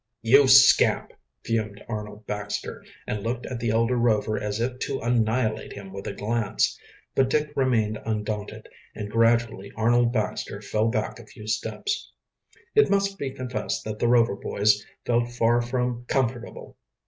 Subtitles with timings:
[0.23, 1.13] "You scamp!"
[1.45, 6.07] fumed Arnold Baxter, and looked at the elder Rover as if to annihilate him with
[6.07, 6.75] a glance.
[7.13, 12.11] But Dick remained undaunted, and gradually Arnold Baxter fell back a few steps.
[12.73, 16.77] It must be confessed that the Rover boys felt far from comfortable.